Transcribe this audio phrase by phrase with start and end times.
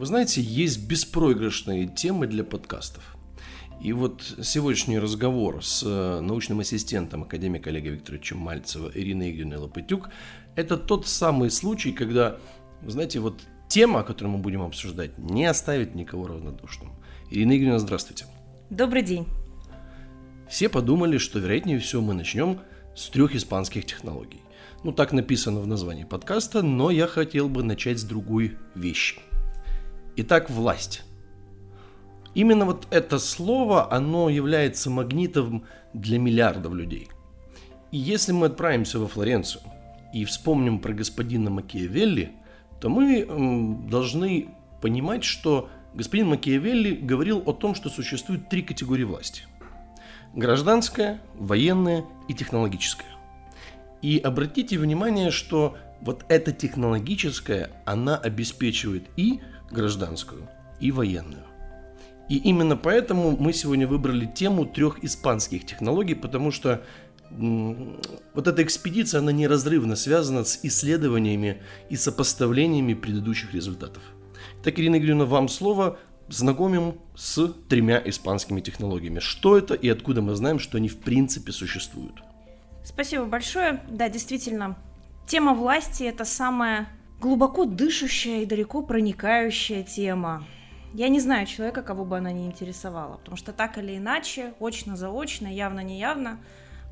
[0.00, 3.18] Вы знаете, есть беспроигрышные темы для подкастов.
[3.82, 10.08] И вот сегодняшний разговор с э, научным ассистентом академика Олега Викторовича Мальцева Ириной Игоревной Лопатюк–
[10.56, 12.38] это тот самый случай, когда,
[12.80, 16.92] вы знаете, вот тема, которую мы будем обсуждать, не оставит никого равнодушным.
[17.30, 18.24] Ирина Игоревна, здравствуйте.
[18.70, 19.26] Добрый день.
[20.48, 22.60] Все подумали, что, вероятнее всего, мы начнем
[22.96, 24.40] с трех испанских технологий.
[24.82, 29.20] Ну, так написано в названии подкаста, но я хотел бы начать с другой вещи.
[30.16, 31.02] Итак, власть.
[32.34, 37.08] Именно вот это слово, оно является магнитом для миллиардов людей.
[37.90, 39.62] И если мы отправимся во Флоренцию
[40.14, 42.32] и вспомним про господина Макиавелли,
[42.80, 43.26] то мы
[43.88, 44.48] должны
[44.80, 49.42] понимать, что господин Макиавелли говорил о том, что существует три категории власти.
[50.34, 53.08] Гражданская, военная и технологическая.
[54.02, 59.40] И обратите внимание, что вот эта технологическая, она обеспечивает и
[59.70, 60.48] гражданскую,
[60.80, 61.44] и военную.
[62.28, 66.82] И именно поэтому мы сегодня выбрали тему трех испанских технологий, потому что
[67.30, 74.02] вот эта экспедиция, она неразрывно связана с исследованиями и сопоставлениями предыдущих результатов.
[74.62, 75.98] Так, Ирина Игоревна, вам слово.
[76.28, 79.18] Знакомим с тремя испанскими технологиями.
[79.18, 82.22] Что это и откуда мы знаем, что они в принципе существуют?
[82.84, 83.82] Спасибо большое.
[83.90, 84.76] Да, действительно,
[85.26, 86.88] тема власти– это самая
[87.20, 90.44] глубоко дышащая и далеко проникающая тема.
[90.94, 95.46] Я не знаю человека, кого бы она не интересовала, потому что так или иначе, очно-заочно,
[95.46, 96.40] явно-неявно,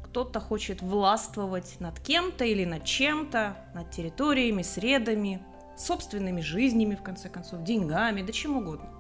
[0.05, 5.43] кто-то хочет властвовать над кем-то или над чем-то, над территориями, средами,
[5.77, 8.91] собственными жизнями, в конце концов, деньгами, да чем угодно.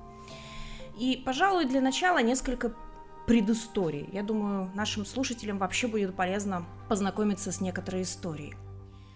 [0.98, 2.72] И, пожалуй, для начала несколько
[3.26, 4.08] предыстории.
[4.12, 8.54] Я думаю, нашим слушателям вообще будет полезно познакомиться с некоторой историей.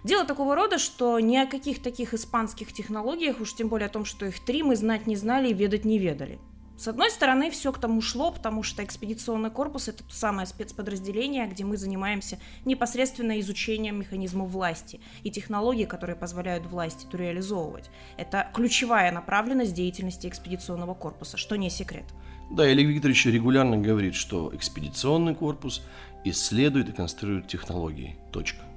[0.05, 4.05] Дело такого рода, что ни о каких таких испанских технологиях, уж тем более о том,
[4.05, 6.41] что их три, мы знать не знали и ведать не ведали.
[6.77, 11.47] С одной стороны, все к тому шло, потому что экспедиционный корпус это то самое спецподразделение,
[11.47, 17.89] где мы занимаемся непосредственно изучением механизмов власти и технологий, которые позволяют власти эту реализовывать.
[18.17, 22.07] Это ключевая направленность деятельности экспедиционного корпуса, что не секрет.
[22.51, 25.83] Да, Олег Викторович регулярно говорит, что экспедиционный корпус
[26.25, 28.17] исследует и конструирует технологии.
[28.33, 28.72] Точка.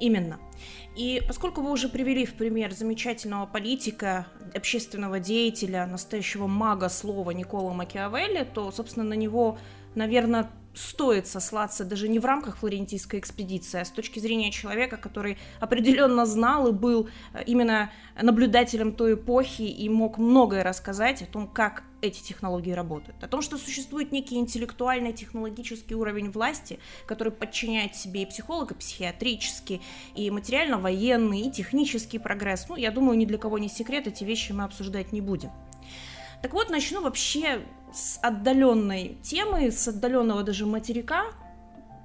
[0.00, 0.40] Именно.
[0.96, 7.72] И поскольку вы уже привели в пример замечательного политика, общественного деятеля, настоящего мага слова Никола
[7.72, 9.58] Макиавелли, то, собственно, на него,
[9.94, 15.36] наверное, стоит сослаться даже не в рамках флорентийской экспедиции, а с точки зрения человека, который
[15.58, 17.90] определенно знал и был э, именно
[18.20, 23.22] наблюдателем той эпохи и мог многое рассказать о том, как эти технологии работают.
[23.22, 29.82] О том, что существует некий интеллектуальный технологический уровень власти, который подчиняет себе и психолога, психиатрический,
[30.14, 32.68] и материально-военный, и технический прогресс.
[32.68, 35.50] Ну, я думаю, ни для кого не секрет, эти вещи мы обсуждать не будем.
[36.42, 37.60] Так вот, начну вообще
[37.92, 41.26] с отдаленной темы, с отдаленного даже материка.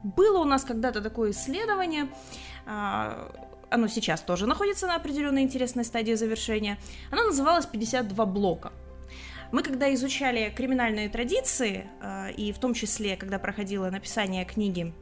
[0.04, 2.10] Было у нас когда-то такое исследование,
[2.66, 3.32] а,
[3.70, 6.78] оно сейчас тоже находится на определенной интересной стадии завершения.
[7.12, 8.72] Оно называлось «52 блока».
[9.52, 14.94] Мы когда изучали криминальные традиции, а, и в том числе, когда проходило написание книги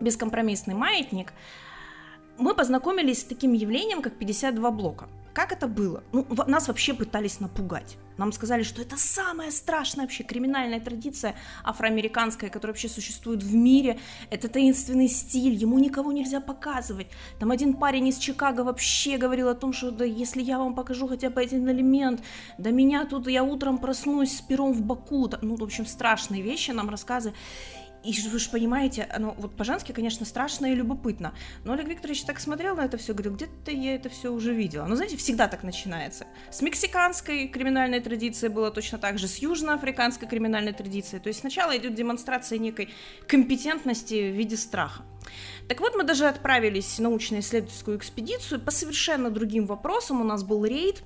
[0.00, 1.32] «Бескомпромиссный маятник»,
[2.42, 6.02] мы познакомились с таким явлением, как 52 блока– как это было?
[6.12, 7.96] Ну, нас вообще пытались напугать.
[8.18, 13.98] Нам сказали, что это самая страшная вообще криминальная традиция афроамериканская, которая вообще существует в мире.
[14.30, 17.06] Это таинственный стиль, ему никого нельзя показывать.
[17.40, 21.08] Там один парень из Чикаго вообще говорил о том, что да если я вам покажу
[21.08, 22.22] хотя бы один элемент,
[22.58, 25.30] да меня тут, я утром проснусь с пером в боку.
[25.40, 27.32] Ну, в общем, страшные вещи нам рассказы.
[28.04, 31.34] И вы же понимаете, оно вот по-женски, конечно, страшно и любопытно.
[31.64, 34.86] Но Олег Викторович так смотрел на это все, говорил, где-то я это все уже видела.
[34.86, 36.26] Но знаете, всегда так начинается.
[36.50, 41.22] С мексиканской криминальной традицией было точно так же, с южноафриканской криминальной традицией.
[41.22, 42.90] То есть сначала идет демонстрация некой
[43.28, 45.04] компетентности в виде страха.
[45.68, 50.20] Так вот, мы даже отправились в научно-исследовательскую экспедицию по совершенно другим вопросам.
[50.20, 51.04] У нас был рейд,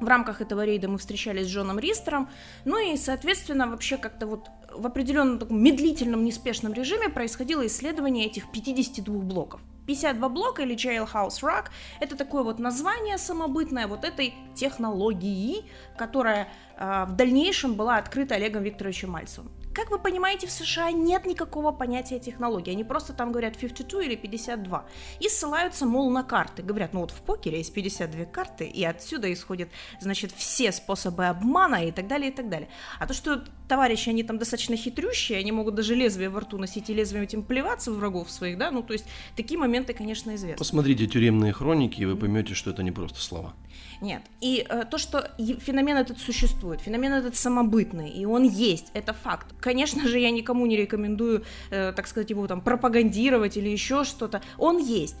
[0.00, 2.28] в рамках этого рейда мы встречались с Джоном Ристером,
[2.64, 8.50] ну и, соответственно, вообще как-то вот в определенном таком медлительном, неспешном режиме происходило исследование этих
[8.50, 9.60] 52 блоков.
[9.86, 11.66] 52 блока или Jailhouse Rock—
[12.00, 15.64] это такое вот название самобытное вот этой технологии,
[15.96, 19.50] которая э, в дальнейшем была открыта Олегом Викторовичем Мальцевым.
[19.74, 22.70] Как вы понимаете, в США нет никакого понятия технологии.
[22.70, 24.86] Они просто там говорят 52 или 52.
[25.20, 26.62] И ссылаются, мол, на карты.
[26.62, 29.68] Говорят, ну вот в покере есть 52 карты, и отсюда исходят,
[30.00, 32.68] значит, все способы обмана и так далее, и так далее.
[32.98, 36.90] А то, что товарищи, они там достаточно хитрющие, они могут даже лезвие во рту носить
[36.90, 39.06] и лезвием этим плеваться в врагов своих, да, ну то есть
[39.36, 40.58] такие моменты, конечно, известны.
[40.58, 43.54] Посмотрите тюремные хроники, и вы поймете, что это не просто слова.
[44.00, 44.22] Нет.
[44.40, 49.46] И э, то, что феномен этот существует, феномен этот самобытный, и он есть, это факт.
[49.64, 54.42] Конечно же, я никому не рекомендую, э, так сказать, его там пропагандировать или еще что-то.
[54.58, 55.16] Он есть.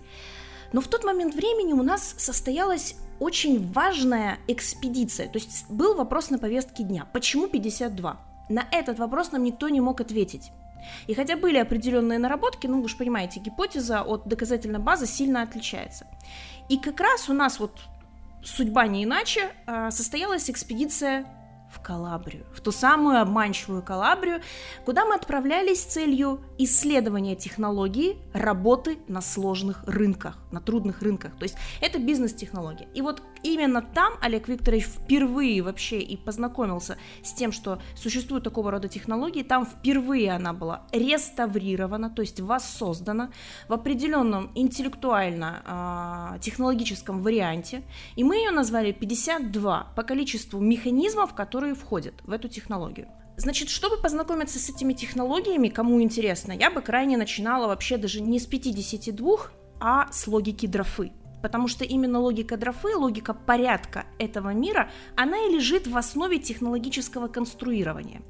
[0.74, 5.28] Но в тот момент времени у нас состоялась очень важная экспедиция.
[5.28, 7.06] То есть был вопрос на повестке дня.
[7.14, 8.20] Почему 52?
[8.50, 10.50] На этот вопрос нам никто не мог ответить.
[11.06, 16.06] И хотя были определенные наработки, ну вы же понимаете, гипотеза от доказательной базы сильно отличается.
[16.68, 17.80] И как раз у нас вот
[18.44, 21.24] судьба не иначе, а, состоялась экспедиция
[21.84, 24.40] Калабрию, в ту самую обманчивую Калабрию,
[24.84, 31.36] куда мы отправлялись с целью исследования технологии работы на сложных рынках, на трудных рынках.
[31.36, 32.88] То есть это бизнес-технология.
[32.94, 38.70] И вот именно там Олег Викторович впервые вообще и познакомился с тем, что существуют такого
[38.70, 39.42] рода технологии.
[39.42, 43.30] Там впервые она была реставрирована, то есть воссоздана
[43.68, 47.82] в определенном интеллектуально-технологическом варианте.
[48.16, 53.06] И мы ее назвали 52 по количеству механизмов, которые которые входят в эту технологию.
[53.36, 58.38] Значит, чтобы познакомиться с этими технологиями, кому интересно, я бы крайне начинала вообще даже не
[58.38, 59.38] с 52,
[59.80, 61.10] а с логики дрофы.
[61.42, 67.28] Потому что именно логика дрофы, логика порядка этого мира, она и лежит в основе технологического
[67.28, 68.22] конструирования.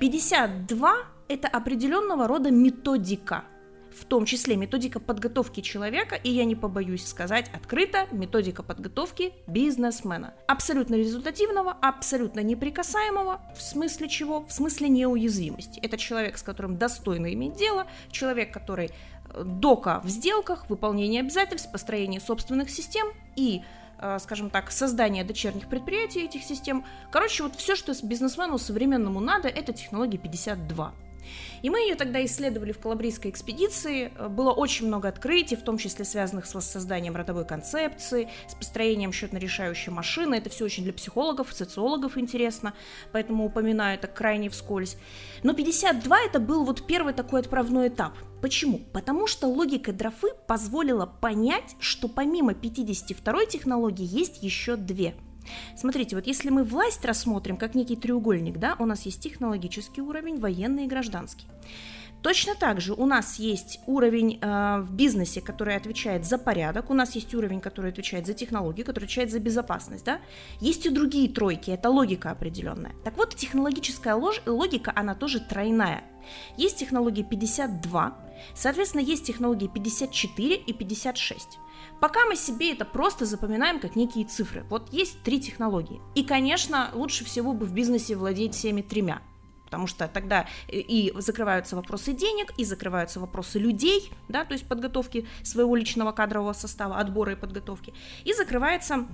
[0.00, 0.94] 52–
[1.28, 3.44] это определенного рода методика–
[3.92, 10.34] в том числе методика подготовки человека, и я не побоюсь сказать открыто, методика подготовки бизнесмена.
[10.46, 14.44] Абсолютно результативного, абсолютно неприкасаемого, в смысле чего?
[14.46, 15.80] В смысле неуязвимости.
[15.80, 18.90] Это человек, с которым достойно иметь дело, человек, который
[19.34, 23.62] э, дока в сделках, выполнение обязательств, построение собственных систем и
[24.00, 26.84] э, скажем так, создание дочерних предприятий этих систем.
[27.10, 30.94] Короче, вот все, что бизнесмену современному надо, это технология 52.
[31.62, 34.12] И мы ее тогда исследовали в Калабрийской экспедиции.
[34.28, 39.92] Было очень много открытий, в том числе связанных с воссозданием родовой концепции, с построением счетно-решающей
[39.92, 40.36] машины.
[40.36, 42.74] Это все очень для психологов, социологов интересно,
[43.12, 44.96] поэтому упоминаю это крайне вскользь.
[45.42, 48.12] Но 52 это был вот первый такой отправной этап.
[48.40, 48.78] Почему?
[48.92, 55.14] Потому что логика дрофы позволила понять, что помимо 52 технологии есть еще две–
[55.76, 60.38] Смотрите, вот если мы власть рассмотрим как некий треугольник, да, у нас есть технологический уровень,
[60.38, 61.46] военный и гражданский.
[62.22, 66.94] Точно так же у нас есть уровень э, в бизнесе, который отвечает за порядок, у
[66.94, 70.20] нас есть уровень, который отвечает за технологию, который отвечает за безопасность, да?
[70.60, 72.94] Есть и другие тройки, это логика определенная.
[73.04, 76.02] Так вот, технологическая лож, логика, она тоже тройная.
[76.56, 78.18] Есть технология 52,
[78.54, 81.58] соответственно, есть технологии 54 и 56.
[82.00, 84.64] Пока мы себе это просто запоминаем как некие цифры.
[84.70, 86.00] Вот есть три технологии.
[86.14, 89.22] И, конечно, лучше всего бы в бизнесе владеть всеми тремя.
[89.68, 95.26] Потому что тогда и закрываются вопросы денег, и закрываются вопросы людей, да, то есть подготовки
[95.42, 97.92] своего личного кадрового состава, отбора и подготовки,
[98.24, 99.06] и закрывается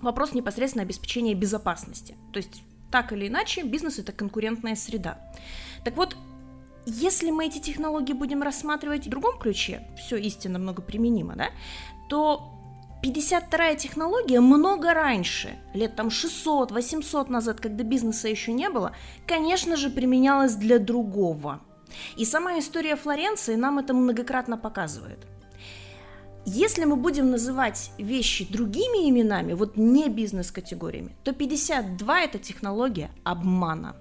[0.00, 2.16] вопрос непосредственно обеспечения безопасности.
[2.32, 5.18] То есть так или иначе, бизнес это конкурентная среда.
[5.84, 6.16] Так вот,
[6.86, 11.50] если мы эти технологии будем рассматривать в другом ключе, все истинно много применимо, да,
[12.08, 12.57] то
[13.02, 18.92] 52-я технология много раньше, лет там 600-800 назад, когда бизнеса еще не было,
[19.26, 21.60] конечно же, применялась для другого.
[22.16, 25.18] И сама история Флоренции нам это многократно показывает.
[26.44, 33.96] Если мы будем называть вещи другими именами, вот не бизнес-категориями, то 52 это технология обмана.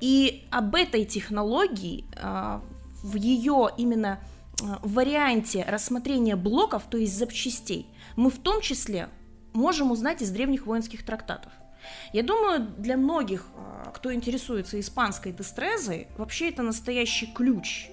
[0.00, 2.62] И об этой технологии, а,
[3.02, 4.18] в ее именно
[4.62, 7.86] а, варианте рассмотрения блоков, то есть запчастей,
[8.16, 9.08] мы в том числе
[9.52, 11.52] можем узнать из древних воинских трактатов.
[12.12, 17.88] Я думаю, для многих, а, кто интересуется испанской дестрезой, вообще это настоящий ключ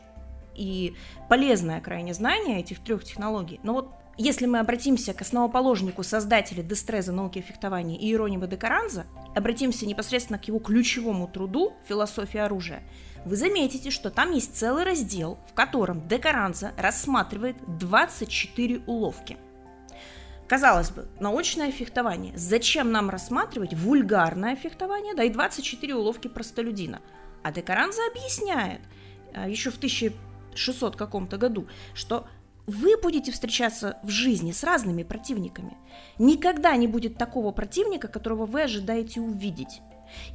[0.56, 0.96] и
[1.30, 3.60] полезное крайне знание этих трех технологий.
[3.64, 9.06] Но вот если мы обратимся к основоположнику создателя дестреза науки фехтования Иеронима де Каранза,
[9.36, 12.82] обратимся непосредственно к его ключевому труду «Философия оружия»,
[13.26, 19.38] вы заметите, что там есть целый раздел, в котором Декаранза рассматривает 24 уловки.
[20.48, 22.38] Казалось бы, научное фехтование.
[22.38, 27.02] Зачем нам рассматривать вульгарное фехтование, да и 24 уловки простолюдина?
[27.42, 28.82] А Декаранза объясняет
[29.34, 32.28] а, еще в 1600 каком-то году, что
[32.68, 35.78] вы будете встречаться в жизни с разными противниками.
[36.20, 39.82] Никогда не будет такого противника, которого вы ожидаете увидеть.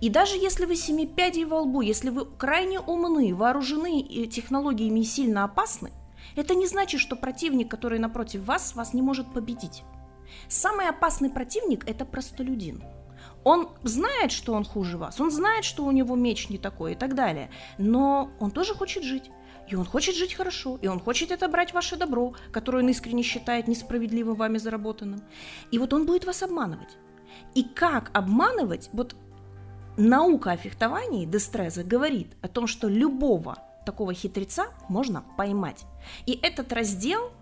[0.00, 5.05] И даже если вы семи пядей во лбу, если вы крайне умны, вооружены технологиями и
[5.05, 5.91] сильно опасны,
[6.37, 9.83] это не значит, что противник, который напротив вас, вас не может победить.
[10.49, 12.83] Самый опасный противник– это простолюдин.
[13.43, 16.95] Он знает, что он хуже вас, он знает, что у него меч не такой и
[16.95, 19.31] так далее, но он тоже хочет жить.
[19.69, 23.23] И он хочет жить хорошо, и он хочет это брать ваше добро, которое он искренне
[23.23, 25.23] считает несправедливым вами заработанным.
[25.71, 26.97] И вот он будет вас обманывать.
[27.55, 29.15] И как обманывать, вот
[29.97, 35.85] наука о фехтовании Дестреза говорит о том, что любого такого хитреца можно поймать.
[36.26, 37.32] И этот раздел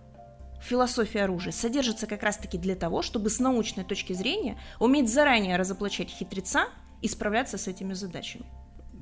[0.61, 6.11] философия оружия содержится как раз-таки для того, чтобы с научной точки зрения уметь заранее разоблачать
[6.11, 6.69] хитреца
[7.03, 8.45] и справляться с этими задачами.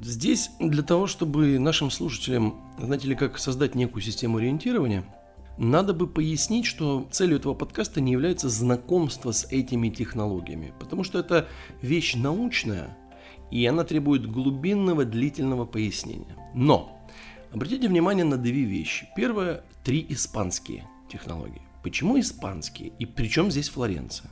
[0.03, 5.05] Здесь для того, чтобы нашим слушателям, знаете ли, как создать некую систему ориентирования,
[5.57, 11.19] надо бы пояснить, что целью этого подкаста не является знакомство с этими технологиями, потому что
[11.19, 11.49] это
[11.81, 12.95] вещь научная,
[13.51, 16.37] и она требует глубинного длительного пояснения.
[16.55, 17.01] Но
[17.53, 19.09] обратите внимание на две вещи.
[19.17, 21.63] Первое– три испанские технологии.
[21.83, 22.93] Почему испанские?
[22.99, 24.31] И при чем здесь Флоренция?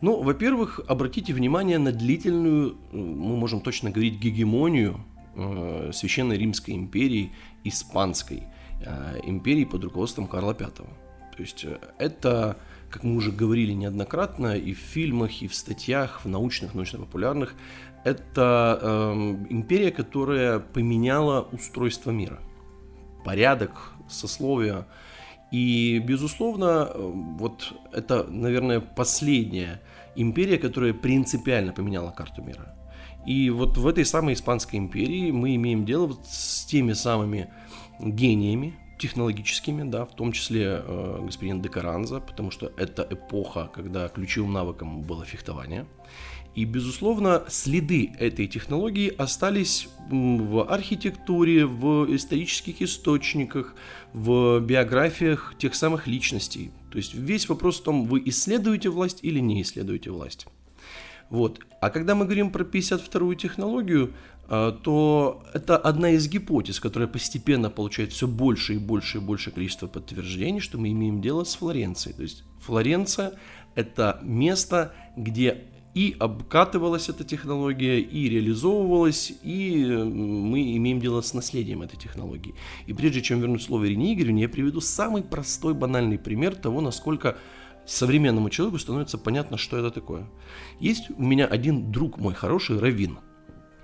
[0.00, 5.00] Ну, во-первых, обратите внимание на длительную, мы можем точно говорить, гегемонию
[5.34, 7.32] э, Священной Римской империи,
[7.64, 8.44] Испанской
[8.80, 10.68] э, империи под руководством Карла V.
[10.68, 10.84] То
[11.38, 12.58] есть э, это,
[12.90, 17.54] как мы уже говорили неоднократно и в фильмах, и в статьях, в научных, научно-популярных,
[18.04, 19.12] это э,
[19.50, 22.38] империя, которая поменяла устройство мира,
[23.24, 24.86] порядок, сословия,
[25.50, 29.80] и, безусловно, э, вот это, наверное, последняя
[30.16, 32.74] империя, которая принципиально поменяла карту мира.
[33.26, 37.48] И вот в этой самой Испанской империи мы имеем дело вот с теми самыми
[38.00, 44.52] гениями технологическими, да, в том числе э, господин Декаранза, потому что это эпоха, когда ключевым
[44.52, 45.86] навыком было фехтование.
[46.58, 53.76] И, безусловно, следы этой технологии остались в архитектуре, в исторических источниках,
[54.12, 56.72] в биографиях тех самых личностей.
[56.90, 60.48] То есть весь вопрос в том, вы исследуете власть или не исследуете власть.
[61.30, 61.60] Вот.
[61.80, 64.12] А когда мы говорим про 52-ю технологию,
[64.48, 69.52] а, то это одна из гипотез, которая постепенно получает все больше и больше и больше
[69.52, 72.16] количество подтверждений, что мы имеем дело с Флоренцией.
[72.16, 73.34] То есть Флоренция–
[73.76, 81.82] это место, где и обкатывалась эта технология, и реализовывалась, и мы имеем дело с наследием
[81.82, 82.54] этой технологии.
[82.86, 87.36] И прежде чем вернуть слово Ирине Игоревне, я приведу самый простой, банальный пример того, насколько
[87.84, 90.30] современному человеку становится понятно, что это такое.
[90.78, 93.18] Есть у меня один друг мой хороший, Равин.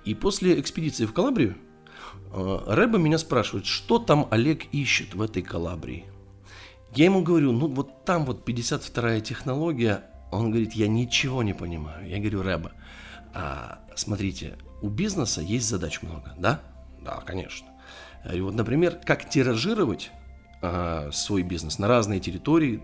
[0.05, 1.57] И после экспедиции в Калабрию
[2.31, 6.05] э, Рэба меня спрашивает, что там Олег ищет в этой Калабрии.
[6.95, 10.05] Я ему говорю, ну вот там вот 52-я технология,
[10.35, 12.07] он говорит, я ничего не понимаю.
[12.07, 12.71] Я говорю, Рэба,
[13.33, 16.61] а, смотрите, у бизнеса есть задач много, да?
[17.01, 17.67] Да, конечно.
[18.23, 20.11] Говорю, вот, например, как тиражировать
[20.61, 22.81] а, свой бизнес на разные территории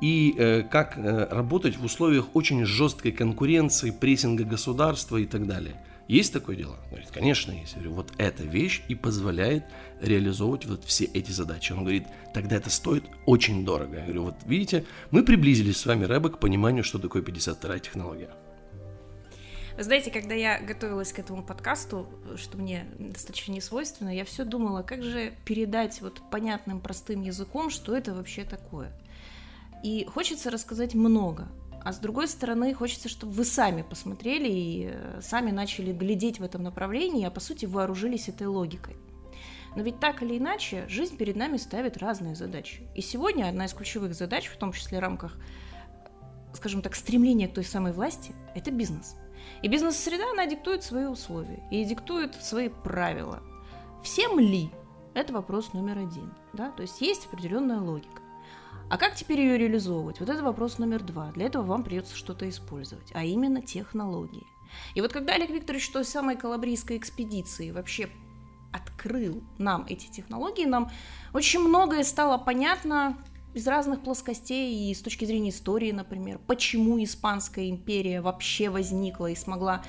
[0.00, 5.76] и э, как э, работать в условиях очень жесткой конкуренции, прессинга государства и так далее.
[6.06, 6.76] Есть такое дело?
[6.84, 7.72] Он говорит, конечно есть.
[7.72, 9.64] Я говорю, вот эта вещь и позволяет
[10.00, 11.72] реализовывать вот все эти задачи.
[11.72, 13.96] Он говорит, тогда это стоит очень дорого.
[13.96, 18.30] Я говорю, вот видите, мы приблизились с вами, Рэба, к пониманию, что такое 52-я технология.
[19.76, 22.06] Вы знаете, когда я готовилась к этому подкасту,
[22.36, 27.70] что мне достаточно не свойственно, я все думала, как же передать вот понятным, простым языком,
[27.70, 28.92] что это вообще такое.
[29.82, 31.48] И хочется рассказать много,
[31.84, 36.42] а с другой стороны, хочется, чтобы вы сами посмотрели и э, сами начали глядеть в
[36.42, 38.96] этом направлении, а по сути вооружились этой логикой.
[39.76, 42.88] Но ведь так или иначе, жизнь перед нами ставит разные задачи.
[42.94, 45.36] И сегодня одна из ключевых задач, в том числе в рамках,
[46.54, 49.16] скажем так, стремления к той самой власти, это бизнес.
[49.62, 53.42] И бизнес-среда, она диктует свои условия и диктует свои правила.
[54.02, 54.70] Всем ли?
[55.12, 56.32] Это вопрос номер один.
[56.54, 56.70] Да?
[56.70, 58.23] То есть есть определенная логика.
[58.90, 60.20] А как теперь ее реализовывать?
[60.20, 61.32] Вот это вопрос номер два.
[61.32, 64.46] Для этого вам придется что-то использовать, а именно технологии.
[64.94, 68.08] И вот когда Олег Викторович той самой калабрийской экспедиции вообще
[68.72, 70.90] открыл нам эти технологии, нам
[71.32, 73.16] очень многое стало понятно
[73.54, 79.36] из разных плоскостей и с точки зрения истории, например, почему Испанская империя вообще возникла и
[79.36, 79.82] смогла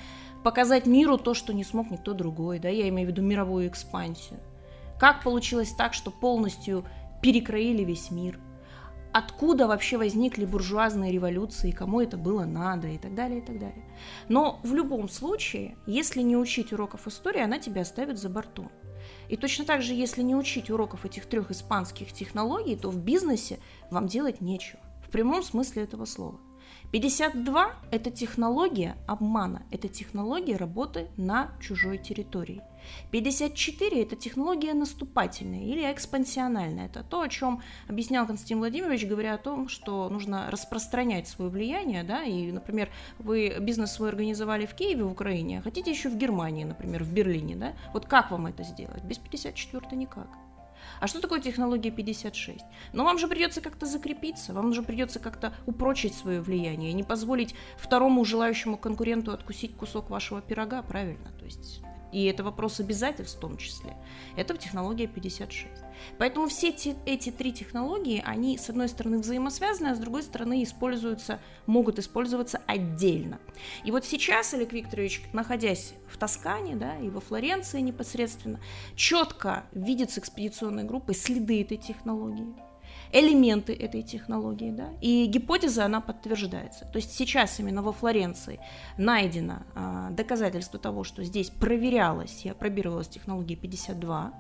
[0.44, 4.40] показать миру то, что не смог никто другой, да, я имею в виду мировую экспансию.
[5.00, 6.86] Как получилось так, что полностью
[7.22, 8.40] перекроили весь мир–
[9.16, 13.86] откуда вообще возникли буржуазные революции, кому это было надо и так далее, и так далее.
[14.28, 18.70] Но в любом случае, если не учить уроков истории, она тебя оставит за бортом.
[19.30, 23.60] И точно так же, если не учить уроков этих трех испанских технологий, то в бизнесе
[23.90, 24.82] вам делать нечего.
[25.08, 26.38] В прямом смысле этого слова.
[26.92, 32.62] 52– это технология обмана, это технология работы на чужой территории.
[33.12, 36.86] 54– это технология наступательная или экспансиональная.
[36.86, 42.04] Это то, о чем объяснял Константин Владимирович, говоря о том, что нужно распространять свое влияние,
[42.04, 42.90] да, и, например,
[43.20, 47.12] вы бизнес свой организовали в Киеве, в Украине, а хотите еще в Германии, например, в
[47.12, 49.04] Берлине, да, вот как вам это сделать?
[49.04, 50.28] Без 54 никак.
[51.00, 52.64] А что такое технология 56?
[52.94, 57.56] Но вам же придется как-то закрепиться, вам же придется как-то упрочить свое влияние, не позволить
[57.78, 61.32] второму желающему конкуренту откусить кусок вашего пирога, правильно?
[61.40, 61.82] То есть
[62.16, 63.94] и это вопрос обязательств в том числе.
[64.38, 65.68] Это технология 56.
[66.18, 70.64] Поэтому все те, эти три технологии, они с одной стороны взаимосвязаны, а с другой стороны
[70.64, 73.40] используются, могут использоваться отдельно.
[73.84, 78.62] И вот сейчас Олег Викторович, находясь в Тоскане да, и во Флоренции непосредственно,
[78.96, 82.56] четко видит с экспедиционной группой следы этой технологии
[83.12, 86.86] элементы этой технологии, да, и гипотеза, она подтверждается.
[86.86, 88.60] То есть сейчас именно во Флоренции
[88.98, 94.34] найдено а, доказательство того, что здесь проверялась и опробировалась технология 52,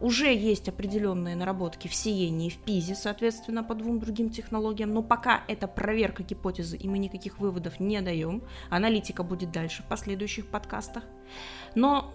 [0.00, 5.02] уже есть определенные наработки в Сиене и в Пизе, соответственно, по двум другим технологиям, но
[5.02, 10.46] пока это проверка гипотезы, и мы никаких выводов не даем, аналитика будет дальше в последующих
[10.46, 11.04] подкастах.
[11.74, 12.12] Но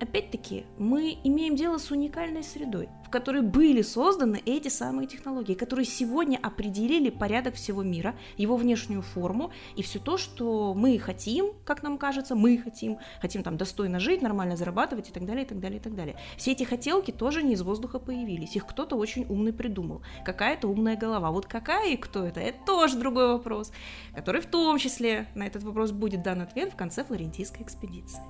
[0.00, 5.84] опять-таки, мы имеем дело с уникальной средой, в которой были созданы эти самые технологии, которые
[5.84, 11.82] сегодня определили порядок всего мира, его внешнюю форму и все то, что мы хотим, как
[11.82, 15.60] нам кажется, мы хотим, хотим там достойно жить, нормально зарабатывать и так далее, и так
[15.60, 16.16] далее, и так далее.
[16.36, 20.96] Все эти хотелки тоже не из воздуха появились, их кто-то очень умный придумал, какая-то умная
[20.96, 21.30] голова.
[21.30, 23.72] Вот какая и кто это, это тоже другой вопрос,
[24.14, 28.20] который в том числе на этот вопрос будет дан ответ в конце флорентийской экспедиции.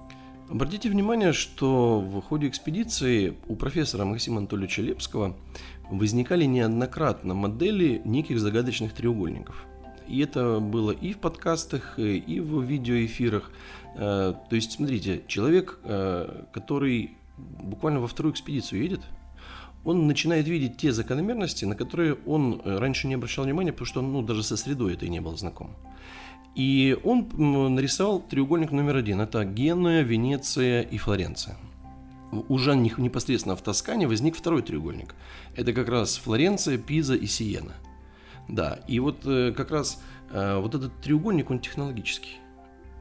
[0.49, 5.37] Обратите внимание, что в ходе экспедиции у профессора Максима Анатольевича Лепского
[5.91, 9.67] возникали неоднократно модели неких загадочных треугольников.
[10.07, 13.51] И это было и в подкастах, и в видеоэфирах.
[13.97, 19.01] Э, то есть, смотрите, человек, э, который буквально во вторую экспедицию едет,
[19.85, 24.01] он начинает видеть те закономерности, на которые он э, раньше не обращал внимания, потому что
[24.01, 25.75] он ну, даже со средой этой не был знаком.
[26.57, 27.29] И он
[27.75, 29.21] нарисовал треугольник номер один.
[29.21, 31.59] Это Генуя, Венеция и Флоренция.
[32.49, 35.15] Уже непосредственно в Тоскане возник второй треугольник.
[35.55, 37.75] Это как раз Флоренция, Пиза и Сиена.
[38.49, 42.39] Да, и вот э, как раз э, вот этот треугольник, он технологический.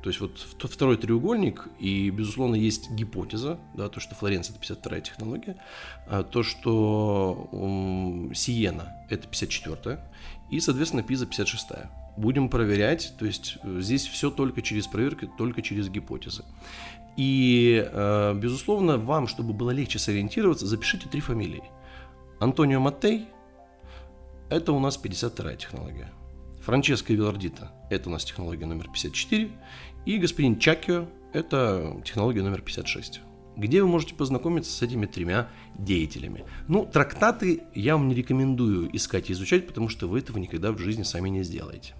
[0.03, 5.01] То есть вот второй треугольник, и, безусловно, есть гипотеза, да, то, что Флоренция– это 52-я
[5.01, 5.55] технология,
[6.07, 7.49] а то, что
[8.35, 9.99] Сиена– это 54-я,
[10.51, 13.13] и, соответственно, Пиза– 56-я будем проверять.
[13.17, 16.43] То есть э, здесь все только через проверки, только через гипотезы.
[17.17, 21.63] И, э, безусловно, вам, чтобы было легче сориентироваться, запишите три фамилии.
[22.39, 23.27] Антонио Маттей–
[24.49, 26.11] это у нас 52-я технология.
[26.61, 29.49] Франческо Вилардита– это у нас технология номер 54.
[30.05, 33.21] И господин Чакио– это технология номер 56
[33.57, 35.47] где вы можете познакомиться с этими тремя
[35.77, 36.43] деятелями.
[36.67, 40.77] Ну, трактаты я вам не рекомендую искать и изучать, потому что вы этого никогда в
[40.77, 41.93] жизни сами не сделаете.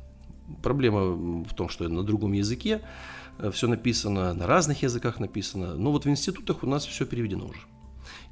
[0.61, 2.81] Проблема в том, что на другом языке
[3.39, 5.75] э, все написано, на разных языках написано.
[5.75, 7.59] Но вот в институтах у нас все переведено уже.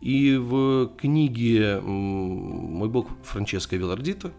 [0.01, 4.31] И в книге «Мой бог Франческо Вилардита»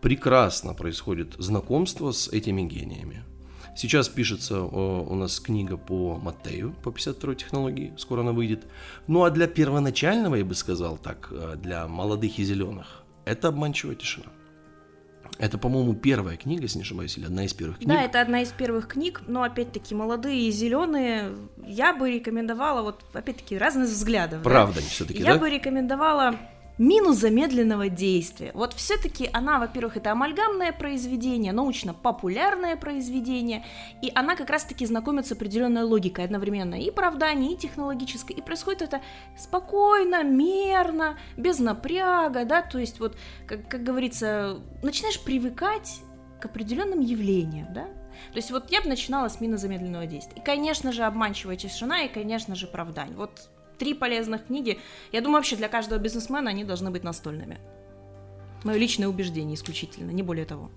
[0.00, 3.24] прекрасно происходит знакомство с этими гениями.
[3.76, 8.66] Сейчас пишется у нас книга по Маттею, по 52 технологии, скоро она выйдет.
[9.06, 13.94] Ну а для первоначального, я бы сказал так, э, для молодых и зеленых, это обманчивая
[13.94, 14.26] тишина.
[15.38, 17.88] Это, по-моему, первая книга, если не ошибаюсь, или одна из первых книг.
[17.88, 21.32] Да, это одна из первых книг, но опять-таки молодые и зеленые,
[21.66, 24.42] я бы рекомендовала, вот опять-таки разных взглядов.
[24.42, 24.86] Правда, да?
[24.86, 25.40] все-таки, Я да?
[25.40, 26.36] бы рекомендовала
[26.78, 28.50] Минус замедленного действия.
[28.52, 33.64] Вот все-таки она, во-первых, это амальгамное произведение, научно-популярное произведение,
[34.02, 38.82] и она как раз-таки знакомится с определенной логикой одновременно и правдания, и технологической, и происходит
[38.82, 39.00] это
[39.38, 46.00] спокойно, мерно, без напряга, да, то есть вот, как, как говорится, начинаешь привыкать
[46.42, 50.40] к определенным явлениям, да, то есть вот я бы начинала с мина замедленного действия.
[50.40, 53.14] И, конечно же, обманчивая тишина, и, конечно же, правдань.
[53.14, 54.78] Вот три полезных книги.
[55.12, 57.58] Я думаю, вообще для каждого бизнесмена они должны быть настольными.
[58.64, 60.70] Мое личное убеждение исключительно, не более того.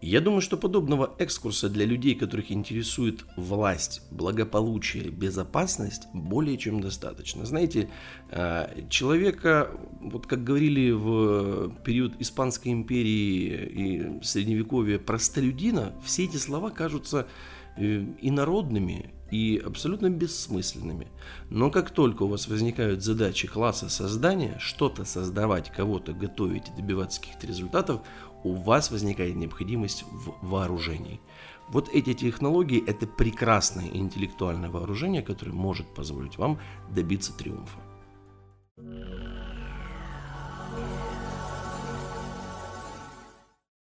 [0.00, 7.44] Я думаю, что подобного экскурса для людей, которых интересует власть, благополучие, безопасность, более чем достаточно.
[7.44, 7.90] Знаете,
[8.30, 16.70] э, человека, вот как говорили в период Испанской империи и Средневековья, простолюдина, все эти слова
[16.70, 17.26] кажутся
[17.76, 21.08] э, инородными и абсолютно бессмысленными.
[21.50, 27.20] Но как только у вас возникают задачи класса создания, что-то создавать, кого-то готовить и добиваться
[27.20, 28.00] каких-то результатов,
[28.44, 31.20] у вас возникает необходимость в вооружении.
[31.68, 36.58] Вот эти технологии– это прекрасное интеллектуальное вооружение, которое может позволить вам
[36.94, 37.78] добиться триумфа.